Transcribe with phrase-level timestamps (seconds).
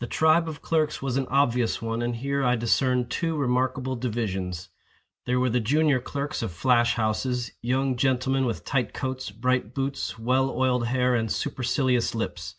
[0.00, 4.68] The tribe of clerks was an obvious one and here I discerned two remarkable divisions.
[5.24, 10.50] There were the junior clerks of flash houses—young gentlemen with tight coats, bright boots, well
[10.50, 12.56] oiled hair, and supercilious lips.